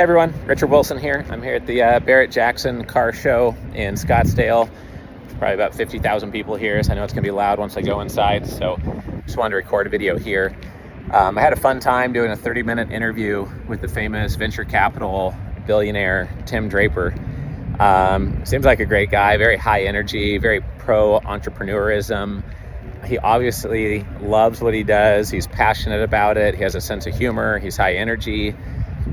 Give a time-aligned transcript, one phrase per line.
[0.00, 1.26] Hey everyone, Richard Wilson here.
[1.28, 4.70] I'm here at the uh, Barrett Jackson Car Show in Scottsdale.
[5.38, 7.82] Probably about 50,000 people here, so I know it's going to be loud once I
[7.82, 8.46] go inside.
[8.46, 8.78] So
[9.26, 10.56] just wanted to record a video here.
[11.12, 14.64] Um, I had a fun time doing a 30 minute interview with the famous venture
[14.64, 15.34] capital
[15.66, 17.14] billionaire Tim Draper.
[17.78, 22.42] Um, seems like a great guy, very high energy, very pro entrepreneurism.
[23.04, 27.14] He obviously loves what he does, he's passionate about it, he has a sense of
[27.14, 28.56] humor, he's high energy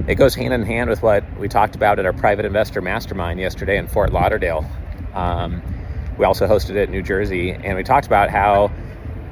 [0.08, 3.40] it goes hand in hand with what we talked about at our private investor mastermind
[3.40, 4.66] yesterday in Fort Lauderdale.
[5.14, 5.62] Um,
[6.18, 8.70] we also hosted it in New Jersey, and we talked about how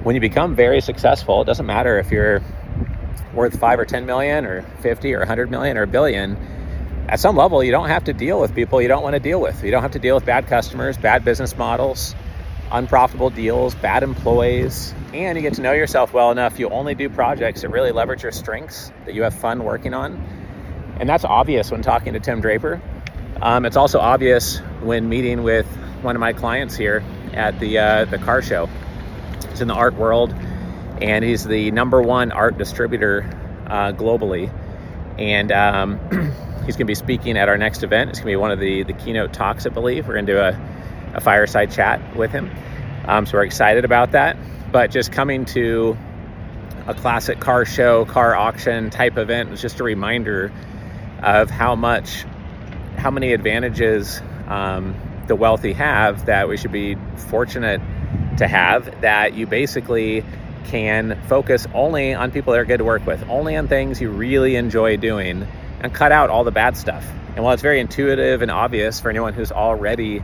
[0.03, 2.41] when you become very successful, it doesn't matter if you're
[3.33, 6.37] worth five or 10 million or 50 or 100 million or a billion.
[7.07, 9.39] At some level, you don't have to deal with people you don't want to deal
[9.39, 9.63] with.
[9.63, 12.15] You don't have to deal with bad customers, bad business models,
[12.71, 16.59] unprofitable deals, bad employees, and you get to know yourself well enough.
[16.59, 20.21] You only do projects that really leverage your strengths that you have fun working on
[20.99, 22.81] and that's obvious when talking to Tim Draper.
[23.41, 25.65] Um, it's also obvious when meeting with
[26.01, 28.69] one of my clients here at the uh, the car show.
[29.49, 30.33] He's in the art world,
[31.01, 33.29] and he's the number one art distributor
[33.67, 34.53] uh, globally.
[35.17, 35.99] And um,
[36.65, 38.09] he's going to be speaking at our next event.
[38.09, 40.07] It's going to be one of the the keynote talks, I believe.
[40.07, 42.49] We're going to do a, a fireside chat with him.
[43.05, 44.37] Um, so we're excited about that.
[44.71, 45.97] But just coming to
[46.87, 50.51] a classic car show, car auction type event was just a reminder
[51.21, 52.25] of how much,
[52.97, 54.95] how many advantages um,
[55.27, 56.95] the wealthy have that we should be
[57.29, 57.81] fortunate
[58.37, 59.01] to have.
[59.01, 60.23] That you basically
[60.65, 64.09] can focus only on people that are good to work with, only on things you
[64.09, 65.47] really enjoy doing,
[65.79, 67.05] and cut out all the bad stuff.
[67.35, 70.23] And while it's very intuitive and obvious for anyone who's already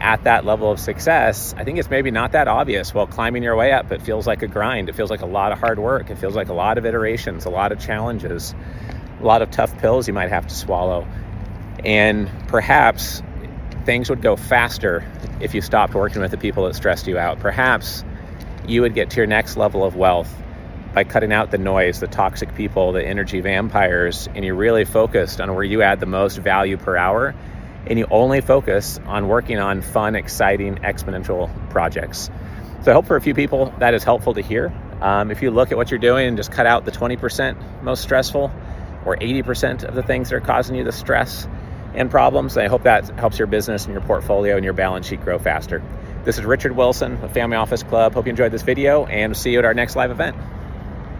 [0.00, 2.92] at that level of success, I think it's maybe not that obvious.
[2.92, 4.88] While climbing your way up, it feels like a grind.
[4.88, 6.10] It feels like a lot of hard work.
[6.10, 8.54] It feels like a lot of iterations, a lot of challenges
[9.20, 11.06] a lot of tough pills you might have to swallow.
[11.84, 13.22] And perhaps
[13.84, 15.04] things would go faster
[15.40, 17.40] if you stopped working with the people that stressed you out.
[17.40, 18.04] Perhaps
[18.66, 20.32] you would get to your next level of wealth
[20.94, 25.40] by cutting out the noise, the toxic people, the energy vampires, and you're really focused
[25.40, 27.34] on where you add the most value per hour.
[27.86, 32.28] And you only focus on working on fun, exciting, exponential projects.
[32.82, 34.72] So I hope for a few people that is helpful to hear.
[35.00, 38.02] Um, if you look at what you're doing and just cut out the 20% most
[38.02, 38.52] stressful,
[39.04, 41.48] or 80% of the things that are causing you the stress
[41.94, 42.56] and problems.
[42.56, 45.38] And I hope that helps your business and your portfolio and your balance sheet grow
[45.38, 45.82] faster.
[46.24, 48.14] This is Richard Wilson of Family Office Club.
[48.14, 50.36] Hope you enjoyed this video and see you at our next live event.